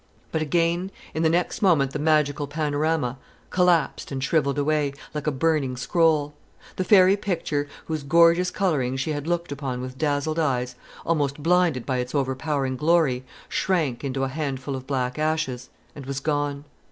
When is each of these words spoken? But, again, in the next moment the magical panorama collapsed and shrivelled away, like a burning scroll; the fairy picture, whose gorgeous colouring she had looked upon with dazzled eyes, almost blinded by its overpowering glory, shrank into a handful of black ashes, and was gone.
But, 0.31 0.41
again, 0.41 0.89
in 1.13 1.21
the 1.21 1.29
next 1.29 1.61
moment 1.61 1.91
the 1.91 1.99
magical 1.99 2.47
panorama 2.47 3.19
collapsed 3.51 4.11
and 4.11 4.23
shrivelled 4.23 4.57
away, 4.57 4.93
like 5.13 5.27
a 5.27 5.31
burning 5.31 5.77
scroll; 5.77 6.33
the 6.75 6.83
fairy 6.83 7.15
picture, 7.15 7.67
whose 7.85 8.01
gorgeous 8.01 8.49
colouring 8.49 8.97
she 8.97 9.11
had 9.11 9.27
looked 9.27 9.51
upon 9.51 9.79
with 9.79 9.99
dazzled 9.99 10.39
eyes, 10.39 10.73
almost 11.05 11.43
blinded 11.43 11.85
by 11.85 11.97
its 11.99 12.15
overpowering 12.15 12.77
glory, 12.77 13.23
shrank 13.47 14.03
into 14.03 14.23
a 14.23 14.29
handful 14.29 14.75
of 14.75 14.87
black 14.87 15.19
ashes, 15.19 15.69
and 15.95 16.07
was 16.07 16.19
gone. 16.19 16.65